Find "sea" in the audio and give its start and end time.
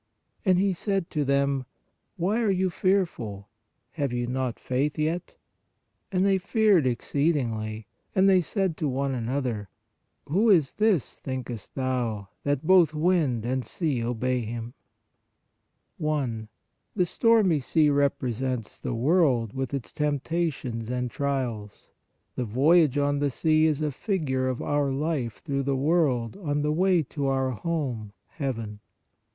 13.63-14.03, 17.59-17.89, 23.29-23.67